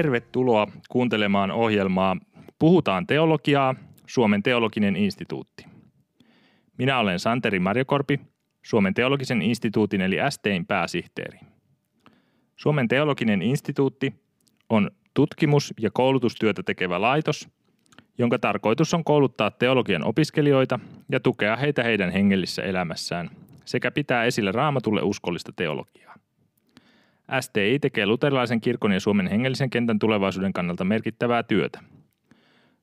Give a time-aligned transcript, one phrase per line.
[0.00, 2.16] Tervetuloa kuuntelemaan ohjelmaa
[2.58, 3.74] Puhutaan teologiaa,
[4.06, 5.66] Suomen teologinen instituutti.
[6.78, 8.20] Minä olen Santeri Marjokorpi,
[8.62, 11.38] Suomen teologisen instituutin eli STEin pääsihteeri.
[12.56, 14.14] Suomen teologinen instituutti
[14.70, 17.48] on tutkimus- ja koulutustyötä tekevä laitos,
[18.18, 20.78] jonka tarkoitus on kouluttaa teologian opiskelijoita
[21.10, 23.30] ja tukea heitä heidän hengellisessä elämässään
[23.64, 26.14] sekä pitää esille raamatulle uskollista teologiaa.
[27.40, 31.80] STI tekee luterilaisen kirkon ja Suomen hengellisen kentän tulevaisuuden kannalta merkittävää työtä.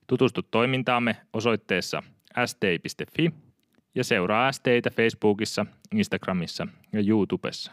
[0.07, 2.03] Tutustu toimintaamme osoitteessa
[2.45, 3.31] sti.fi
[3.95, 5.65] ja seuraa STitä Facebookissa,
[5.95, 7.71] Instagramissa ja YouTubessa.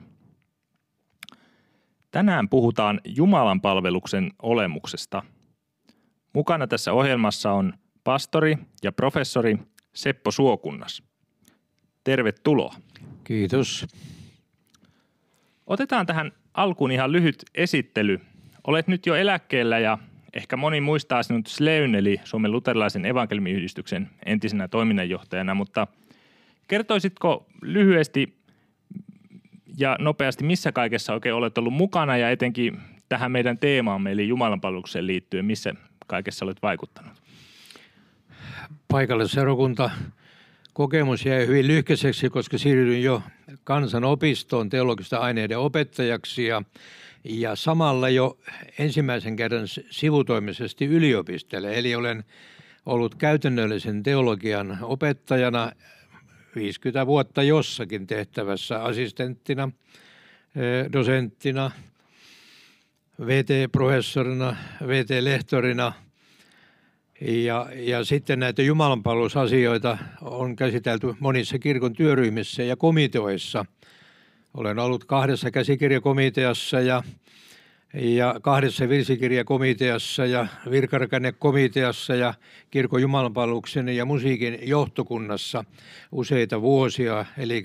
[2.11, 5.23] Tänään puhutaan Jumalan palveluksen olemuksesta.
[6.33, 7.73] Mukana tässä ohjelmassa on
[8.05, 9.59] pastori ja professori
[9.95, 11.03] Seppo Suokunnas.
[12.05, 12.75] Tervetuloa.
[13.25, 13.87] Kiitos.
[15.67, 18.21] Otetaan tähän alkuun ihan lyhyt esittely.
[18.67, 19.99] Olet nyt jo eläkkeellä ja
[20.33, 25.87] ehkä moni muistaa sinut Sleyn eli Suomen luterilaisen evankelmiyhdistyksen entisenä toiminnanjohtajana, mutta
[26.69, 28.39] kertoisitko lyhyesti
[29.79, 35.07] ja nopeasti, missä kaikessa oikein olet ollut mukana ja etenkin tähän meidän teemaamme eli Jumalanpalvelukseen
[35.07, 35.75] liittyen, missä
[36.07, 37.13] kaikessa olet vaikuttanut?
[38.89, 39.91] Paikallisseurakunta
[40.75, 43.23] kokemus jäi hyvin lyhkäiseksi, koska siirryin jo
[43.65, 46.63] kansanopistoon teologista aineiden opettajaksi ja,
[47.25, 48.39] ja samalla jo
[48.79, 51.79] ensimmäisen kerran sivutoimisesti yliopistolle.
[51.79, 52.25] Eli olen
[52.87, 55.73] ollut käytännöllisen teologian opettajana
[56.57, 59.71] 50 vuotta jossakin tehtävässä assistenttina,
[60.93, 61.71] dosenttina,
[63.21, 65.93] VT-professorina, VT-lehtorina–
[67.21, 73.67] ja, ja sitten näitä jumalanpalvelusasioita on käsitelty monissa kirkon työryhmissä ja komiteoissa.
[74.55, 77.03] Olen ollut kahdessa käsikirjakomiteassa ja,
[77.95, 82.35] ja kahdessa virsikirjakomiteassa ja virkarakennekomiteassa ja
[82.71, 85.65] kirkon jumalanpalveluksen ja musiikin johtokunnassa
[86.13, 87.25] useita vuosia.
[87.39, 87.63] Eli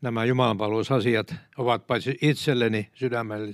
[0.00, 3.52] nämä jumalanpalvelusasiat ovat paitsi itselleni sydämelle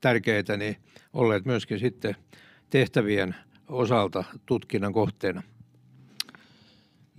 [0.00, 0.76] tärkeitä, niin
[1.12, 2.16] olleet myöskin sitten
[2.70, 3.34] tehtävien
[3.70, 5.42] osalta tutkinnan kohteena.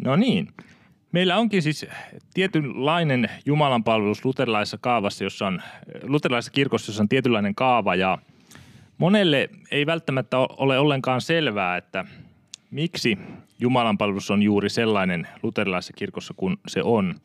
[0.04, 0.48] No niin.
[1.12, 1.86] Meillä onkin siis
[2.34, 5.62] tietynlainen jumalanpalvelus luterilaisessa kaavassa, jossa on,
[6.04, 8.18] luterilaisessa kirkossa, jossa on tietynlainen kaava ja
[8.98, 12.06] monelle ei välttämättä ole ollenkaan selvää, että
[12.72, 13.18] miksi
[13.60, 17.16] jumalanpalvelus on juuri sellainen luterilaisessa kirkossa kuin se on.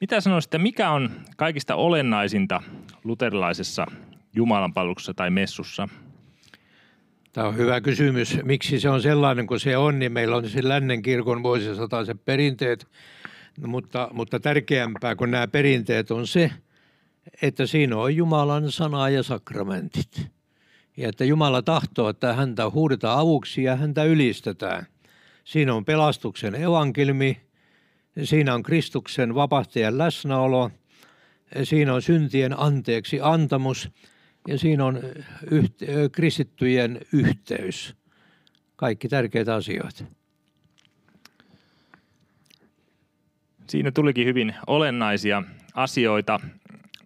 [0.00, 2.62] Mitä sanoisitte, mikä on kaikista olennaisinta
[3.04, 3.86] luterilaisessa
[4.34, 5.88] jumalanpalveluksessa tai messussa–
[7.32, 8.38] Tämä on hyvä kysymys.
[8.42, 12.86] Miksi se on sellainen kuin se on, niin meillä on se lännen kirkon vuosisataiset perinteet,
[13.60, 16.50] no, mutta, mutta tärkeämpää kuin nämä perinteet on se,
[17.42, 20.26] että siinä on Jumalan sana ja sakramentit.
[20.96, 24.86] Ja että Jumala tahtoo, että häntä huudetaan avuksi ja häntä ylistetään.
[25.44, 27.40] Siinä on pelastuksen evankelmi,
[28.24, 30.70] siinä on Kristuksen vapahtajan läsnäolo,
[31.62, 33.88] siinä on syntien anteeksi antamus–
[34.48, 35.00] ja siinä on
[35.50, 37.94] yhte- kristittyjen yhteys.
[38.76, 40.04] Kaikki tärkeitä asioita.
[43.66, 45.42] Siinä tulikin hyvin olennaisia
[45.74, 46.40] asioita.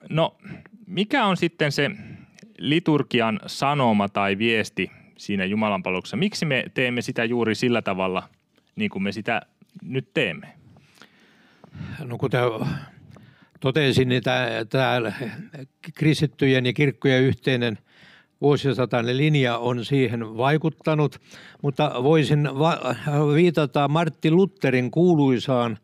[0.09, 0.37] No,
[0.87, 1.91] mikä on sitten se
[2.59, 6.17] liturgian sanoma tai viesti siinä Jumalanpalveluksessa?
[6.17, 8.29] Miksi me teemme sitä juuri sillä tavalla,
[8.77, 9.43] niin kuin me sitä
[9.83, 10.53] nyt teemme?
[12.05, 12.41] No kuten
[13.63, 14.23] totesin, niin
[14.69, 15.13] tämä
[15.95, 17.79] kristittyjen ja kirkkojen yhteinen
[18.41, 21.21] vuosisatainen linja on siihen vaikuttanut,
[21.63, 22.95] mutta voisin va-
[23.35, 25.79] viitata Martti Lutherin kuuluisaan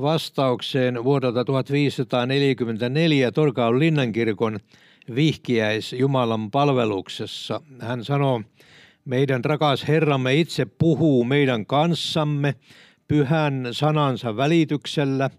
[0.00, 4.58] vastaukseen vuodelta 1544 Torkaun linnankirkon
[5.14, 7.60] vihkiäis Jumalan palveluksessa.
[7.80, 8.42] Hän sanoo,
[9.04, 12.54] meidän rakas Herramme itse puhuu meidän kanssamme
[13.08, 15.30] pyhän sanansa välityksellä–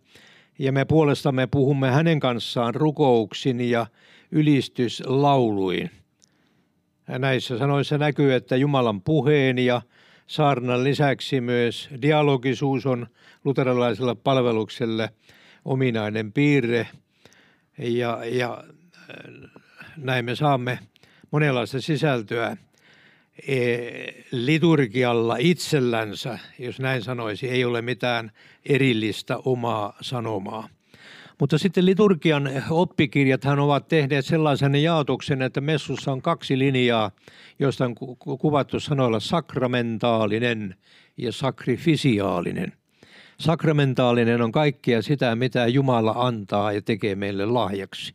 [0.59, 3.85] ja me puolestamme puhumme hänen kanssaan rukouksin ja
[4.31, 5.91] ylistyslauluin.
[7.07, 9.81] Näissä sanoissa näkyy, että Jumalan puheen ja
[10.27, 13.07] saarnan lisäksi myös dialogisuus on
[13.43, 15.09] luterilaisella palvelukselle
[15.65, 16.87] ominainen piirre.
[17.77, 18.63] Ja, ja
[19.97, 20.79] näin me saamme
[21.31, 22.57] monenlaista sisältöä
[24.31, 28.31] liturgialla itsellänsä, jos näin sanoisi, ei ole mitään
[28.65, 30.69] erillistä omaa sanomaa.
[31.39, 37.11] Mutta sitten liturgian oppikirjathan ovat tehneet sellaisen jaotuksen, että messussa on kaksi linjaa,
[37.59, 37.95] joista on
[38.39, 40.75] kuvattu sanoilla sakramentaalinen
[41.17, 42.73] ja sakrifisiaalinen.
[43.39, 48.13] Sakramentaalinen on kaikkea sitä, mitä Jumala antaa ja tekee meille lahjaksi.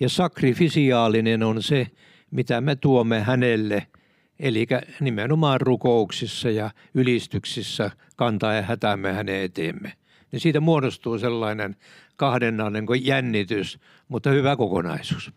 [0.00, 1.86] Ja sakrifisiaalinen on se,
[2.30, 3.86] mitä me tuomme hänelle,
[4.38, 4.66] eli
[5.00, 9.92] nimenomaan rukouksissa ja ylistyksissä kantaa ja hätämme hänen eteemme.
[10.32, 11.76] Niin siitä muodostuu sellainen
[12.16, 13.78] kahdennainen jännitys,
[14.08, 15.32] mutta hyvä kokonaisuus.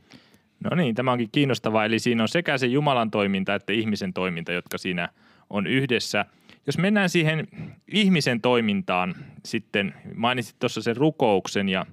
[0.63, 1.85] No niin, tämä onkin kiinnostavaa.
[1.85, 5.09] Eli siinä on sekä se Jumalan toiminta että ihmisen toiminta, jotka siinä
[5.49, 6.25] on yhdessä.
[6.67, 7.47] Jos mennään siihen
[7.87, 9.15] ihmisen toimintaan
[9.45, 11.85] sitten, mainitsit tuossa sen rukouksen ja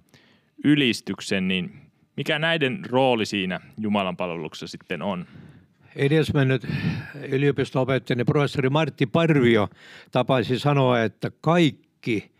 [0.65, 1.81] ylistyksen, niin
[2.17, 5.27] mikä näiden rooli siinä Jumalan palveluksessa sitten on?
[5.97, 6.67] Edesmennyt
[7.29, 9.69] yliopisto-opettajani professori Martti Parvio
[10.11, 12.33] tapaisi sanoa, että kaikki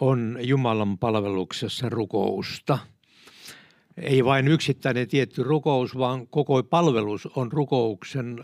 [0.00, 2.78] on Jumalan palveluksessa rukousta.
[3.96, 8.40] Ei vain yksittäinen tietty rukous, vaan koko palvelus on rukouksen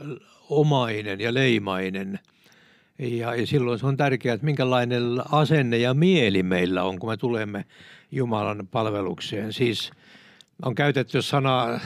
[0.50, 2.18] omainen ja leimainen.
[2.98, 5.02] Ja, ja silloin se on tärkeää, että minkälainen
[5.32, 7.64] asenne ja mieli meillä on, kun me tulemme
[8.10, 9.52] Jumalan palvelukseen.
[9.52, 9.90] Siis
[10.62, 11.80] on käytetty sanaa,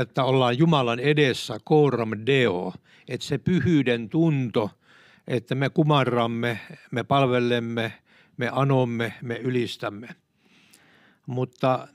[0.00, 2.72] että ollaan Jumalan edessä, coram deo,
[3.08, 4.70] että se pyhyyden tunto,
[5.28, 6.60] että me kumarramme,
[6.90, 7.92] me palvelemme,
[8.36, 10.08] me anomme, me ylistämme.
[11.26, 11.88] Mutta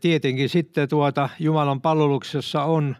[0.00, 2.96] tietenkin sitten tuota Jumalan palveluksessa on,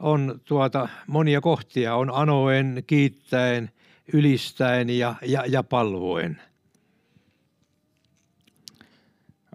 [0.00, 3.70] on tuota monia kohtia, on anoen, kiittäen,
[4.12, 6.40] ylistäen ja, ja, ja palvoen.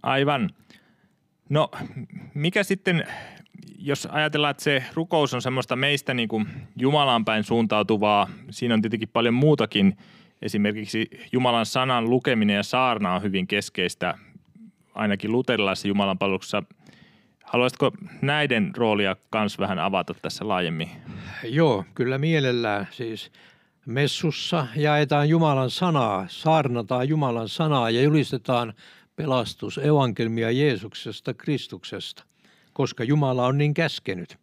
[0.03, 0.49] Aivan.
[1.49, 1.71] No
[2.33, 3.07] mikä sitten,
[3.79, 8.81] jos ajatellaan, että se rukous on semmoista meistä niin kuin Jumalaan päin suuntautuvaa, siinä on
[8.81, 9.97] tietenkin paljon muutakin.
[10.41, 14.17] Esimerkiksi Jumalan sanan lukeminen ja saarna on hyvin keskeistä,
[14.95, 16.63] ainakin luterilaisessa Jumalan palveluksessa.
[17.43, 17.91] Haluaisitko
[18.21, 20.89] näiden roolia kans vähän avata tässä laajemmin?
[21.43, 22.87] Joo, kyllä mielellään.
[22.91, 23.31] Siis
[23.85, 28.73] messussa jaetaan Jumalan sanaa, saarnataan Jumalan sanaa ja julistetaan
[29.17, 32.23] pelastus, evankelmia Jeesuksesta, Kristuksesta,
[32.73, 34.37] koska Jumala on niin käskenyt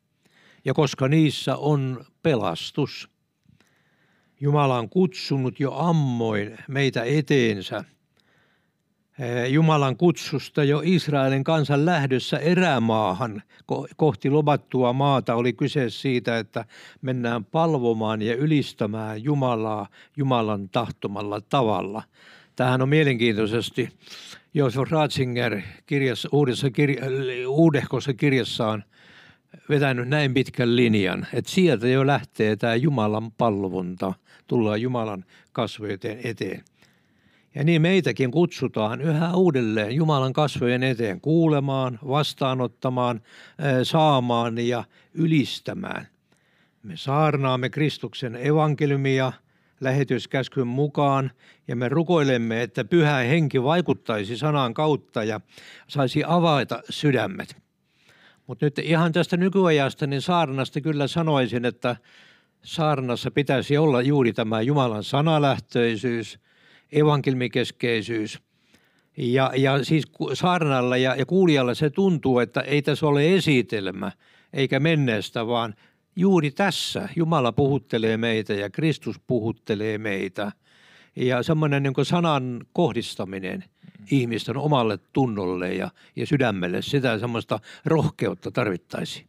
[0.65, 3.11] ja koska niissä on pelastus.
[4.41, 7.85] Jumala on kutsunut jo ammoin meitä eteensä.
[9.49, 13.43] Jumalan kutsusta jo Israelin kansan lähdössä erämaahan
[13.97, 16.65] kohti lobattua maata oli kyse siitä, että
[17.03, 19.87] mennään palvomaan ja ylistämään Jumalaa
[20.17, 22.03] Jumalan tahtomalla tavalla.
[22.57, 23.89] Tähän on mielenkiintoisesti
[24.55, 27.03] Josef Ratzinger kirjassa, uudessa kirja,
[27.49, 28.85] uudehkossa kirjassaan
[29.69, 34.13] vetänyt näin pitkän linjan, että sieltä jo lähtee tämä Jumalan palvonta,
[34.47, 36.65] tullaan Jumalan kasvojen eteen.
[37.55, 43.21] Ja niin meitäkin kutsutaan yhä uudelleen Jumalan kasvojen eteen kuulemaan, vastaanottamaan,
[43.83, 44.85] saamaan ja
[45.15, 46.09] ylistämään.
[46.83, 49.33] Me saarnaamme Kristuksen evankeliumia–
[49.85, 51.31] lähetyskäskyn mukaan
[51.69, 55.41] ja me rukoilemme, että pyhä henki vaikuttaisi sanan kautta ja
[55.89, 57.57] saisi avata sydämet.
[58.47, 61.97] Mutta nyt ihan tästä nykyajasta, niin saarnasta kyllä sanoisin, että
[62.63, 66.39] saarnassa pitäisi olla juuri tämä Jumalan sanalähtöisyys,
[66.93, 68.39] evankelmikeskeisyys.
[69.17, 74.13] Ja, ja siis saarnalla ja, ja kuulijalla se tuntuu, että ei tässä ole esitelmä
[74.53, 75.75] eikä menneestä, vaan
[76.17, 80.53] juuri tässä Jumala puhuttelee meitä ja Kristus puhuttelee meitä.
[81.17, 83.65] Ja semmoinen niin sanan kohdistaminen
[84.11, 89.27] ihmisten omalle tunnolle ja, ja sydämelle, sitä semmoista rohkeutta tarvittaisiin.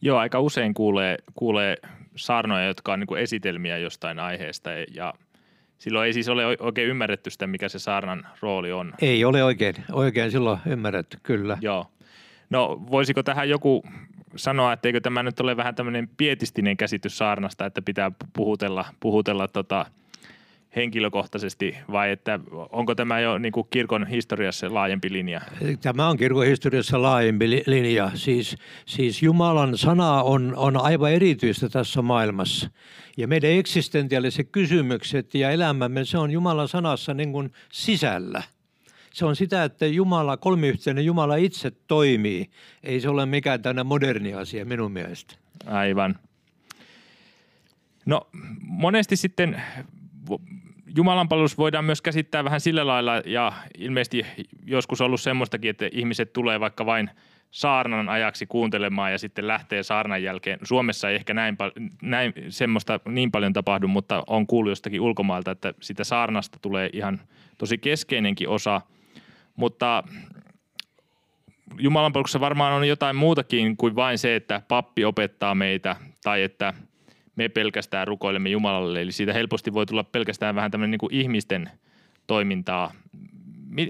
[0.00, 1.76] Joo, aika usein kuulee, kuulee
[2.16, 5.14] saarnoja, jotka on niin esitelmiä jostain aiheesta ja
[5.78, 8.94] silloin ei siis ole oikein ymmärretty sitä, mikä se saarnan rooli on.
[9.00, 11.58] Ei ole oikein, oikein silloin ymmärretty, kyllä.
[11.60, 11.86] Joo.
[12.50, 13.84] No voisiko tähän joku
[14.36, 19.48] sanoa, että eikö tämä nyt ole vähän tämmöinen pietistinen käsitys saarnasta, että pitää puhutella, puhutella
[19.48, 19.86] tota
[20.76, 22.40] henkilökohtaisesti vai että
[22.72, 25.40] onko tämä jo niin kuin kirkon historiassa laajempi linja?
[25.80, 28.10] Tämä on kirkon historiassa laajempi linja.
[28.14, 32.70] Siis, siis Jumalan sana on, on aivan erityistä tässä maailmassa.
[33.16, 38.42] Ja meidän eksistentiaaliset kysymykset ja elämämme, se on Jumalan sanassa niin kuin sisällä–
[39.14, 42.50] se on sitä, että Jumala, kolmiyhteinen Jumala itse toimii.
[42.82, 45.34] Ei se ole mikään tänä moderni asia minun mielestä.
[45.66, 46.18] Aivan.
[48.06, 48.26] No
[48.60, 49.62] monesti sitten
[50.96, 54.26] Jumalan palvelus voidaan myös käsittää vähän sillä lailla ja ilmeisesti
[54.66, 57.10] joskus ollut semmoistakin, että ihmiset tulee vaikka vain
[57.50, 60.58] saarnan ajaksi kuuntelemaan ja sitten lähtee saarnan jälkeen.
[60.62, 61.56] Suomessa ei ehkä näin,
[62.02, 67.20] näin semmoista niin paljon tapahdu, mutta on kuullut jostakin ulkomailta, että sitä saarnasta tulee ihan
[67.58, 68.80] tosi keskeinenkin osa–
[69.56, 70.02] mutta
[71.78, 76.74] Jumalan palveluksessa varmaan on jotain muutakin kuin vain se, että pappi opettaa meitä tai että
[77.36, 79.02] me pelkästään rukoilemme Jumalalle.
[79.02, 81.70] Eli siitä helposti voi tulla pelkästään vähän tämmöinen niin ihmisten
[82.26, 82.92] toimintaa.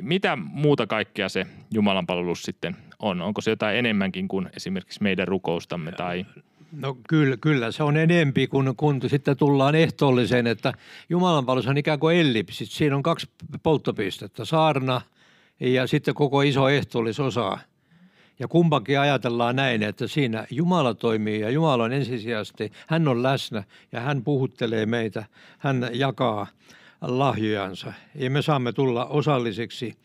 [0.03, 3.23] Mitä muuta kaikkea se Jumalan palvelus sitten on?
[3.23, 5.93] Onko se jotain enemmänkin kuin esimerkiksi meidän rukoustamme?
[5.93, 6.27] Tai...
[6.73, 10.73] No kyllä, kyllä se on enempi, kun, kun sitten tullaan ehtoolliseen, että
[11.09, 12.71] Jumalan on ikään kuin ellipsit.
[12.71, 13.31] Siinä on kaksi
[13.63, 15.01] polttopistettä, saarna
[15.61, 17.59] ja sitten koko iso ehtoollisosa.
[18.39, 23.65] Ja kumpakin ajatellaan näin, että siinä Jumala toimii ja Jumala on ensisijaisesti, hän on läsnä
[23.93, 25.25] ja hän puhuttelee meitä,
[25.59, 26.47] hän jakaa
[27.01, 27.93] lahjojansa.
[28.15, 29.97] Ja me saamme tulla osalliseksi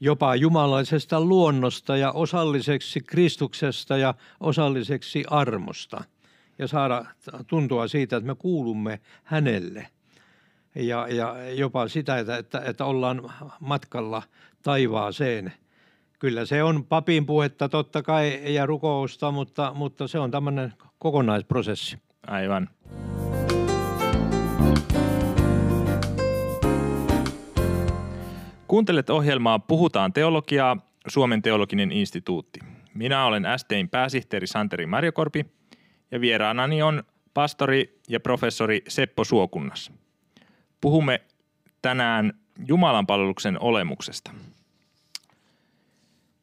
[0.00, 6.04] jopa jumalaisesta luonnosta ja osalliseksi Kristuksesta ja osalliseksi armosta.
[6.58, 7.04] Ja saada
[7.46, 9.86] tuntua siitä, että me kuulumme hänelle.
[10.74, 14.22] Ja, ja jopa sitä, että, että, että ollaan matkalla
[14.62, 15.52] taivaaseen.
[16.18, 21.98] Kyllä se on papin puhetta totta kai ja rukousta, mutta, mutta se on tämmöinen kokonaisprosessi.
[22.26, 22.68] Aivan.
[28.68, 32.60] Kuuntelet ohjelmaa Puhutaan teologiaa, Suomen teologinen instituutti.
[32.94, 35.46] Minä olen STin pääsihteeri Santeri Marjokorpi
[36.10, 37.02] ja vieraanani on
[37.34, 39.92] pastori ja professori Seppo Suokunnas.
[40.80, 41.20] Puhumme
[41.82, 42.32] tänään
[42.68, 44.30] Jumalan palveluksen olemuksesta.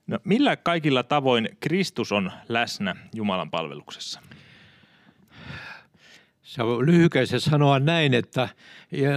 [0.08, 4.20] No, millä kaikilla tavoin Kristus on läsnä Jumalan palveluksessa?
[6.44, 8.50] Se on lyhykäisesti sanoa näin, että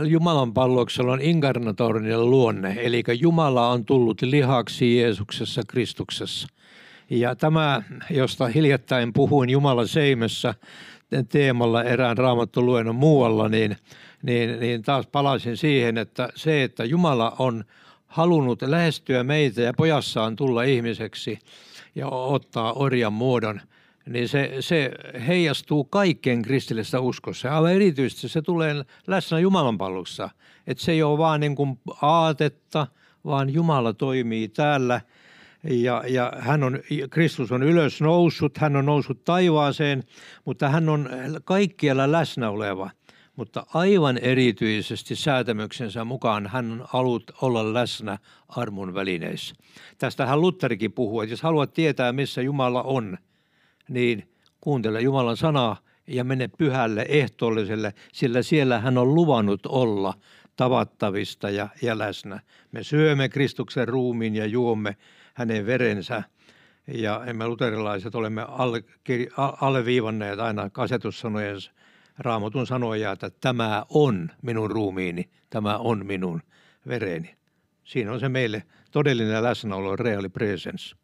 [0.08, 6.48] Jumalan palloksella on inkarnatorinen luonne, eli Jumala on tullut lihaksi Jeesuksessa Kristuksessa.
[7.10, 10.54] Ja tämä, josta hiljattain puhuin Jumala seimessä
[11.28, 13.76] teemalla erään raamattoluennon muualla, niin,
[14.22, 17.64] niin, niin taas palasin siihen, että se, että Jumala on
[18.08, 21.38] halunnut lähestyä meitä ja pojassaan tulla ihmiseksi
[21.94, 23.60] ja ottaa orjan muodon–
[24.08, 24.90] niin se, se
[25.26, 27.54] heijastuu kaikkeen kristillisessä uskossa.
[27.54, 30.30] Aivan erityisesti se tulee läsnä Jumalan palveluksessa.
[30.66, 32.86] Että se ei ole vaan niin kuin aatetta,
[33.24, 35.00] vaan Jumala toimii täällä.
[35.64, 36.78] Ja, ja hän on,
[37.10, 40.02] Kristus on ylös noussut, hän on noussut taivaaseen,
[40.44, 41.08] mutta hän on
[41.44, 42.90] kaikkialla läsnä oleva.
[43.38, 48.18] Mutta aivan erityisesti säätämyksensä mukaan hän on halut olla läsnä
[48.48, 49.54] armon välineissä.
[49.98, 53.18] Tästähän Lutterikin puhuu, että jos haluat tietää, missä Jumala on–
[53.88, 54.28] niin
[54.60, 55.76] kuuntele Jumalan sanaa
[56.06, 60.14] ja mene pyhälle ehtoolliselle, sillä siellä hän on luvannut olla
[60.56, 62.40] tavattavista ja, ja läsnä.
[62.72, 64.96] Me syömme Kristuksen ruumiin ja juomme
[65.34, 66.22] hänen verensä.
[66.86, 68.84] Ja me luterilaiset olemme alle,
[69.60, 71.56] alleviivanneet aina kasetussanojen
[72.18, 76.42] raamatun sanoja, että tämä on minun ruumiini, tämä on minun
[76.88, 77.36] vereni.
[77.84, 80.96] Siinä on se meille todellinen läsnäolo, real presence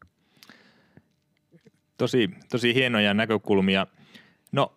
[1.96, 3.86] tosi, tosi hienoja näkökulmia.
[4.52, 4.74] No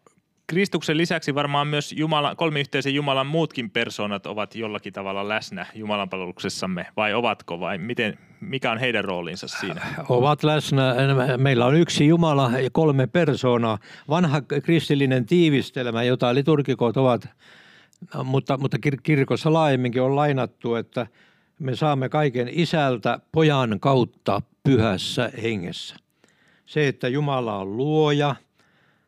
[0.48, 6.86] Kristuksen lisäksi varmaan myös Jumala, kolmiyhteisen Jumalan muutkin persoonat ovat jollakin tavalla läsnä Jumalan palveluksessamme,
[6.98, 9.82] vai ovatko, vai miten, mikä on heidän roolinsa siinä?
[10.10, 10.96] Ovat läsnä.
[11.38, 13.78] Meillä on yksi Jumala ja kolme persoonaa.
[14.10, 17.30] Vanha kristillinen tiivistelmä, jota liturgikot ovat,
[18.24, 21.08] mutta, mutta kirkossa laajemminkin on lainattu, että
[21.60, 25.96] me saamme kaiken isältä pojan kautta pyhässä hengessä
[26.68, 28.36] se, että Jumala on luoja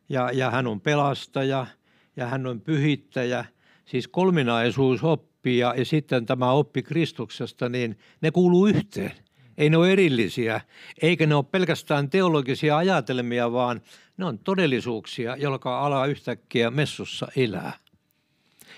[0.09, 1.67] ja, ja hän on pelastaja
[2.15, 3.45] ja hän on pyhittäjä,
[3.85, 9.11] siis kolminaisuus oppia ja sitten tämä oppi Kristuksesta, niin ne kuuluu yhteen.
[9.57, 10.61] Ei ne ole erillisiä,
[11.01, 13.81] eikä ne ole pelkästään teologisia ajatelmia, vaan
[14.17, 17.73] ne on todellisuuksia, jotka ala yhtäkkiä messussa elää.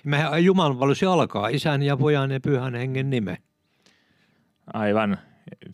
[0.03, 0.77] Mehän Jumalan
[1.09, 3.37] alkaa isän ja pojan ja pyhän hengen nime.
[4.73, 5.17] Aivan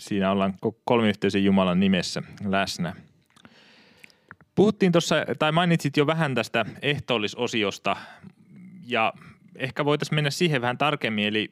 [0.02, 0.54] siinä ollaan
[0.86, 3.07] kolmiyhteisen Jumalan nimessä läsnä.
[4.58, 7.96] Puhuttiin tuossa, tai mainitsit jo vähän tästä ehtoollisosiosta,
[8.88, 9.14] ja
[9.56, 11.52] ehkä voitaisiin mennä siihen vähän tarkemmin, eli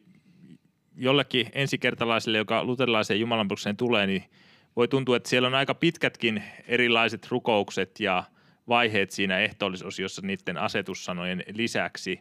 [0.95, 4.23] jollekin ensikertalaiselle, joka luterilaiseen jumalanpalvelukseen tulee, niin
[4.75, 8.23] voi tuntua, että siellä on aika pitkätkin erilaiset rukoukset ja
[8.67, 12.19] vaiheet siinä ehtoollisosiossa niiden asetussanojen lisäksi.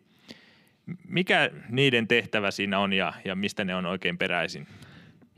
[1.08, 4.66] Mikä niiden tehtävä siinä on ja, ja mistä ne on oikein peräisin?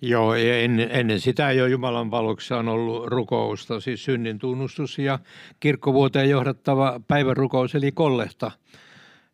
[0.01, 5.19] Joo, ennen, ennen sitä jo Jumalan valossa on ollut rukousta, siis synnin tunnustus ja
[5.61, 8.51] kirkkovuoteen johdattava päivärukous eli kollehta.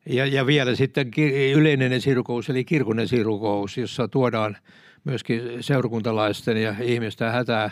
[0.07, 1.11] Ja, ja vielä sitten
[1.55, 4.57] yleinen esirukous eli kirkon esirukous, jossa tuodaan
[5.05, 7.71] myöskin seurakuntalaisten ja ihmisten hätää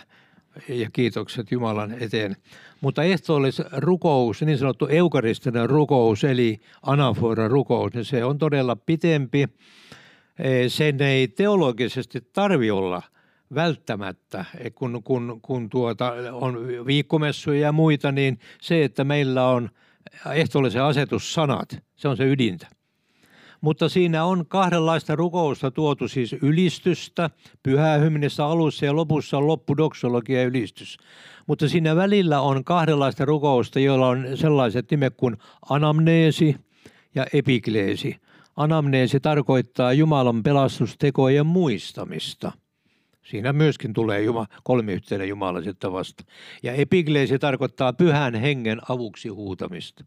[0.69, 2.37] ja kiitokset Jumalan eteen.
[2.81, 9.49] Mutta ehtoollis rukous, niin sanottu eukaristinen rukous eli anafora rukous, niin se on todella pitempi
[10.69, 13.03] sen ei teologisesti tarvi olla
[13.55, 14.45] välttämättä,
[14.75, 19.71] kun, kun, kun tuota, on viikkomessuja ja muita, niin se, että meillä on
[20.35, 22.67] ehtoollisen asetussanat, se on se ydintä.
[23.61, 27.31] Mutta siinä on kahdenlaista rukousta tuotu, siis ylistystä,
[27.63, 27.99] pyhää
[28.45, 30.99] alussa ja lopussa on loppudoksologia ylistys.
[31.47, 35.37] Mutta siinä välillä on kahdenlaista rukousta, joilla on sellaiset nimet kuin
[35.71, 36.57] anamneesi
[37.15, 38.17] ja epikleesi.
[38.61, 42.53] Anamneesi tarkoittaa Jumalan pelastustekojen muistamista.
[43.23, 46.25] Siinä myöskin tulee Juma, kolmiyhteinen Jumala sitten vasta.
[46.63, 50.05] Ja epikleesi tarkoittaa pyhän hengen avuksi huutamista.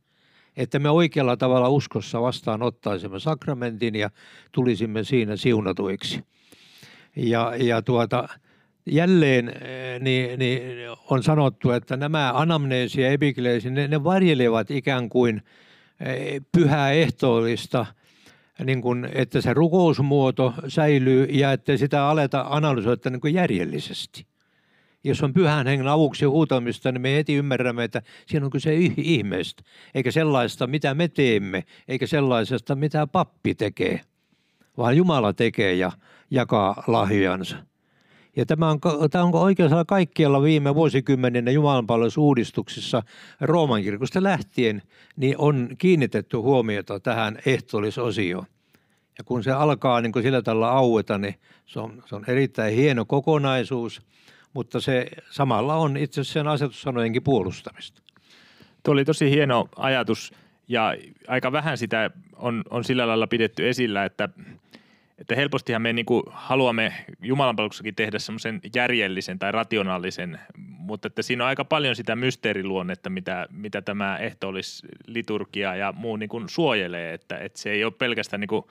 [0.58, 4.10] Että me oikealla tavalla uskossa vastaan ottaisimme sakramentin ja
[4.52, 6.24] tulisimme siinä siunatuiksi.
[7.16, 8.28] Ja, ja tuota,
[8.86, 9.54] jälleen
[10.00, 10.62] niin, niin
[11.10, 15.42] on sanottu, että nämä anamneesi ja epikleesi, ne, ne varjelevat ikään kuin
[16.00, 17.86] eh, pyhää ehtoollista–
[18.64, 24.26] niin kuin, että se rukousmuoto säilyy ja että sitä aleta analysoida niin kuin järjellisesti.
[25.04, 29.64] Jos on pyhän hengen avuksi huutamista, niin me heti ymmärrämme, että siinä on kyse ihmeestä,
[29.96, 34.02] eikä sellaista, mitä me teemme, eikä sellaisesta, mitä pappi tekee,
[34.78, 35.92] vaan Jumala tekee ja
[36.32, 37.58] jakaa lahjansa.
[38.36, 38.80] Ja tämä on,
[39.12, 43.04] tämä on oikeastaan kaikkialla viime vuosikymmeninä jumalanpalvelusuudistuksissa
[43.42, 44.82] Rooman kirkosta lähtien,
[45.16, 48.46] niin on kiinnitetty huomiota tähän ehtoollisosioon.
[49.18, 51.36] Ja kun se alkaa niin kuin sillä tavalla aueta, niin
[51.66, 54.02] se on, se on erittäin hieno kokonaisuus,
[54.54, 58.02] mutta se samalla on itse asiassa sen asetussanojenkin puolustamista.
[58.84, 60.34] Tuo oli tosi hieno ajatus
[60.68, 60.96] ja
[61.28, 64.30] aika vähän sitä on, on sillä lailla pidetty esillä, että–
[65.24, 67.56] että helpostihan me niin kuin haluamme Jumalan
[67.96, 73.82] tehdä semmoisen järjellisen tai rationaalisen, mutta että siinä on aika paljon sitä mysteeriluonnetta, mitä, mitä
[73.82, 78.40] tämä ehto olisi liturgia ja muu niin kuin suojelee, että, että se ei ole pelkästään
[78.40, 78.66] niin kuin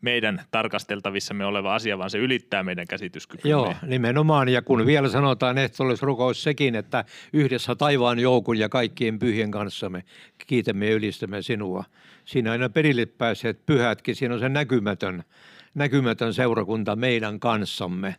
[0.00, 3.50] meidän tarkasteltavissamme oleva asia, vaan se ylittää meidän käsityskykymme.
[3.50, 4.48] Joo, nimenomaan.
[4.48, 5.56] Ja kun vielä sanotaan
[6.02, 10.04] rukous sekin, että yhdessä taivaan joukun ja kaikkien pyhien kanssa me
[10.46, 11.84] kiitämme ja ylistämme sinua.
[12.24, 15.24] Siinä aina perille pääseet pyhätkin, siinä on se näkymätön
[15.76, 18.16] näkymätön seurakunta meidän kanssamme.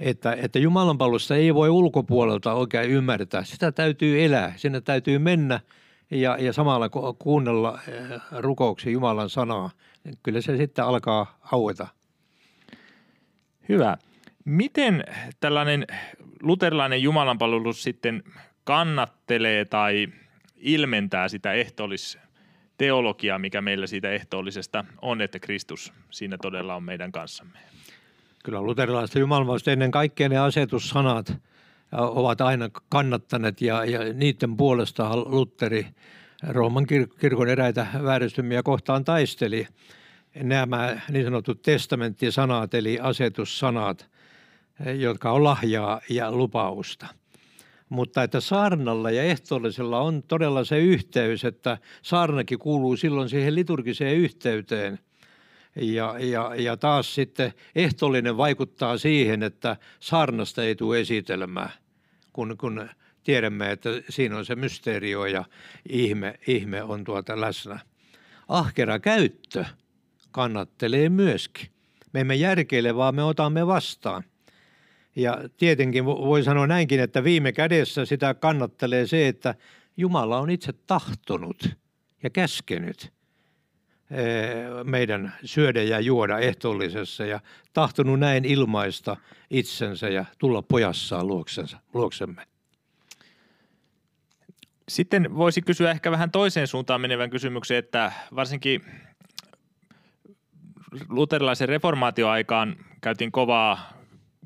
[0.00, 3.44] Että, että Jumalan palvelusta ei voi ulkopuolelta oikein ymmärtää.
[3.44, 5.60] Sitä täytyy elää, sinne täytyy mennä
[6.10, 9.70] ja, ja samalla kuunnella eh, rukouksia Jumalan sanaa.
[10.22, 11.86] Kyllä se sitten alkaa aueta.
[13.68, 13.96] Hyvä.
[14.44, 15.04] Miten
[15.40, 15.86] tällainen
[16.42, 18.22] luterilainen jumalanpalvelus sitten
[18.64, 20.08] kannattelee tai
[20.56, 22.18] ilmentää sitä ehtoollis
[22.78, 27.58] teologia, mikä meillä siitä ehtoollisesta on, että Kristus siinä todella on meidän kanssamme.
[28.44, 31.34] Kyllä luterilaista jumalanvalasta ennen kaikkea ne asetussanat
[31.92, 35.86] ovat aina kannattaneet ja, ja niiden puolesta Lutteri
[36.48, 36.86] Rooman
[37.20, 39.66] kirkon eräitä vääristymiä kohtaan taisteli.
[40.34, 44.10] Nämä niin sanotut testamenttisanat eli asetussanat,
[44.98, 47.06] jotka on lahjaa ja lupausta–
[47.88, 54.16] mutta että saarnalla ja ehtoollisella on todella se yhteys, että saarnakin kuuluu silloin siihen liturgiseen
[54.16, 54.98] yhteyteen.
[55.76, 61.70] Ja, ja, ja taas sitten ehtoollinen vaikuttaa siihen, että saarnasta ei tule esitelmää,
[62.32, 62.88] kun, kun
[63.24, 65.44] tiedämme, että siinä on se mysteerio ja
[65.88, 67.80] ihme, ihme on tuota läsnä.
[68.48, 69.64] Ahkera käyttö
[70.30, 71.68] kannattelee myöskin.
[72.12, 74.24] Me emme järkeile, vaan me otamme vastaan–
[75.16, 79.54] ja tietenkin voi sanoa näinkin, että viime kädessä sitä kannattelee se, että
[79.96, 81.68] Jumala on itse tahtonut
[82.22, 83.12] ja käskenyt
[84.84, 87.40] meidän syödä ja juoda ehtoollisessa ja
[87.72, 89.16] tahtonut näin ilmaista
[89.50, 92.46] itsensä ja tulla pojassaan luoksensa, luoksemme.
[94.88, 98.84] Sitten voisi kysyä ehkä vähän toiseen suuntaan menevän kysymyksen, että varsinkin
[101.08, 103.95] luterilaisen reformaatioaikaan käytiin kovaa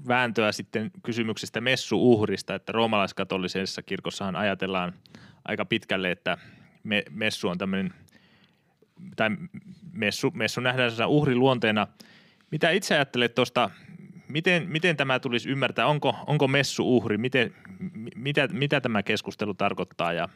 [0.08, 4.92] vääntöä sitten kysymyksestä messuuhrista, että roomalaiskatolisessa kirkossahan ajatellaan
[5.44, 6.38] aika pitkälle, että
[6.84, 7.94] me, messu on tämmöinen,
[9.16, 9.30] tai
[9.92, 11.86] messu, messu nähdään uhriluonteena.
[12.50, 13.70] Mitä itse ajattelet tuosta,
[14.28, 17.54] miten, miten tämä tulisi ymmärtää, onko, onko messu uhri, miten,
[18.16, 20.28] mitä, mitä tämä keskustelu tarkoittaa ja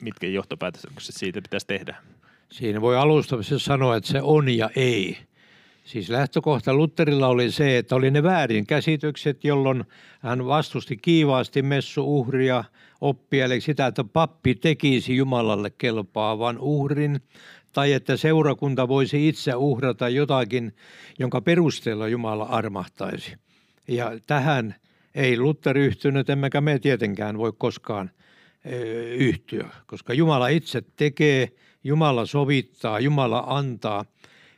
[0.00, 1.96] mitkä johtopäätökset siitä pitäisi tehdä?
[2.52, 5.18] Siinä voi alustavasti sanoa, että se on ja ei.
[5.84, 9.84] Siis lähtökohta Lutterilla oli se, että oli ne väärin käsitykset, jolloin
[10.20, 12.64] hän vastusti kiivaasti messuuhria
[13.00, 17.20] oppia, eli sitä, että pappi tekisi Jumalalle kelpaavan uhrin,
[17.72, 20.72] tai että seurakunta voisi itse uhrata jotakin,
[21.18, 23.36] jonka perusteella Jumala armahtaisi.
[23.88, 24.74] Ja tähän
[25.14, 28.10] ei Luther yhtynyt, emmekä me tietenkään voi koskaan
[29.16, 31.48] yhtyä, koska Jumala itse tekee,
[31.84, 34.04] Jumala sovittaa, Jumala antaa–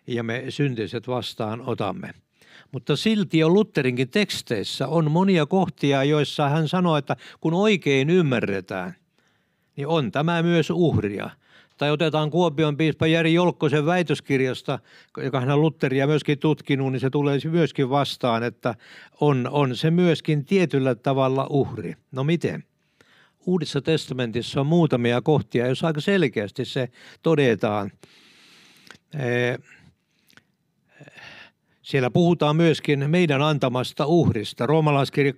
[0.07, 2.11] ja me syntiset vastaan otamme.
[2.73, 8.95] Mutta silti jo Lutherinkin teksteissä on monia kohtia, joissa hän sanoo, että kun oikein ymmärretään,
[9.77, 11.31] niin on tämä myös uhria.
[11.77, 14.79] Tai otetaan Kuopion piispa Jari Jolkkosen väitöskirjasta,
[15.17, 18.75] joka hän on Lutteria myöskin tutkinut, niin se tulee myöskin vastaan, että
[19.21, 21.95] on, on se myöskin tietyllä tavalla uhri.
[22.13, 22.65] No miten?
[23.47, 26.89] Uudessa testamentissa on muutamia kohtia, jos aika selkeästi se
[27.23, 27.91] todetaan.
[31.87, 34.67] Siellä puhutaan myöskin meidän antamasta uhrista.
[34.67, 35.37] Roomalaiskirja 12.1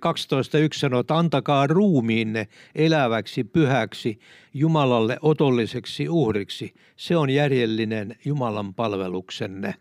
[0.73, 4.19] sanoo, että antakaa ruumiinne eläväksi, pyhäksi,
[4.53, 6.73] Jumalalle otolliseksi uhriksi.
[6.95, 9.75] Se on järjellinen Jumalan palveluksenne.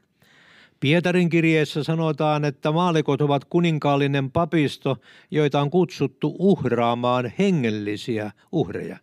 [0.80, 4.96] Pietarin kirjeessä sanotaan, että maalikot ovat kuninkaallinen papisto,
[5.30, 8.98] joita on kutsuttu uhraamaan hengellisiä uhreja.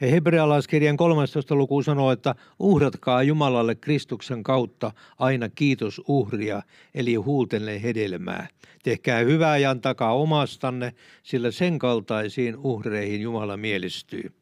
[0.00, 1.54] Ja hebrealaiskirjan 13.
[1.54, 6.62] luku sanoo, että uhratkaa Jumalalle Kristuksen kautta aina kiitos uhria,
[6.94, 8.48] eli huultenne hedelmää.
[8.82, 14.32] Tehkää hyvää ja antakaa omastanne, sillä sen kaltaisiin uhreihin Jumala mielistyy.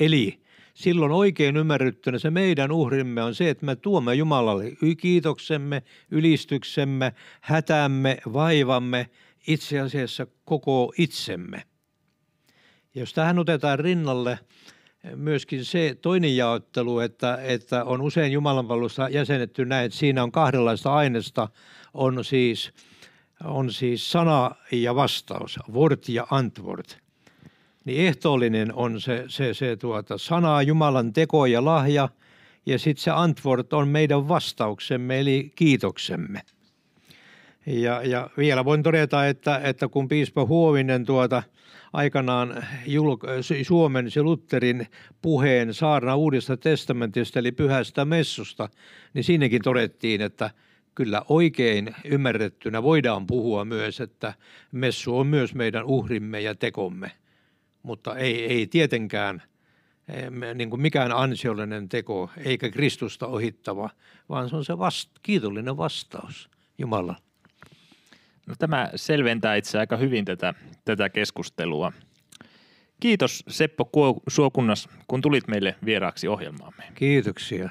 [0.00, 0.40] Eli
[0.74, 8.18] silloin oikein ymmärryttynä se meidän uhrimme on se, että me tuomme Jumalalle kiitoksemme, ylistyksemme, hätämme,
[8.32, 9.10] vaivamme,
[9.46, 11.62] itse asiassa koko itsemme.
[12.94, 14.38] Jos tähän otetaan rinnalle
[15.16, 20.94] myöskin se toinen jaottelu, että, että on usein Jumalanpalvelusta jäsenetty näin, että siinä on kahdenlaista
[20.94, 21.48] aineesta,
[21.94, 22.72] on siis,
[23.44, 26.98] on siis sana ja vastaus, wort ja antwort.
[27.84, 32.08] Niin ehtoollinen on se, se, se tuota, sana, Jumalan teko ja lahja,
[32.66, 36.42] ja sitten se antwort on meidän vastauksemme, eli kiitoksemme.
[37.66, 41.42] Ja, ja vielä voin todeta, että, että kun piispa Huovinen tuota,
[41.94, 42.66] aikanaan
[43.62, 44.86] Suomen se Lutterin
[45.22, 48.68] puheen saarna Uudesta testamentista eli Pyhästä messusta,
[49.14, 50.50] niin siinäkin todettiin, että
[50.94, 54.34] kyllä oikein ymmärrettynä voidaan puhua myös, että
[54.72, 57.10] messu on myös meidän uhrimme ja tekomme,
[57.82, 59.42] mutta ei, ei tietenkään
[60.54, 63.90] niin kuin mikään ansiollinen teko eikä Kristusta ohittava,
[64.28, 67.16] vaan se on se vast, kiitollinen vastaus Jumala.
[68.46, 70.54] No, tämä selventää itse aika hyvin tätä,
[70.84, 71.92] tätä keskustelua.
[73.00, 73.90] Kiitos Seppo
[74.28, 76.84] Suokunnas, kun tulit meille vieraaksi ohjelmaamme.
[76.94, 77.68] Kiitoksia.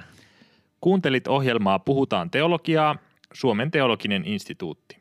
[0.81, 2.95] Kuuntelit ohjelmaa Puhutaan teologiaa,
[3.33, 4.97] Suomen teologinen instituutti.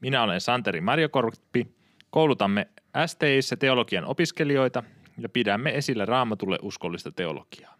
[0.00, 1.66] Minä olen Santeri Marjokorppi.
[2.10, 2.68] Koulutamme
[3.06, 4.82] STIssä teologian opiskelijoita
[5.18, 7.76] ja pidämme esillä raamatulle uskollista teologiaa.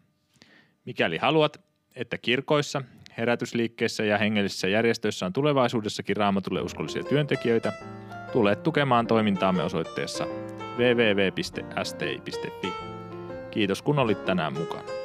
[0.85, 1.61] Mikäli haluat,
[1.97, 2.83] että kirkoissa
[3.19, 7.73] herätysliikkeissä ja hengellisissä järjestöissä on tulevaisuudessakin raamatulle uskollisia työntekijöitä,
[8.33, 10.27] tule tukemaan toimintaamme osoitteessa
[10.79, 12.73] www.sti.fi.
[13.51, 15.02] Kiitos kun olit tänään mukana.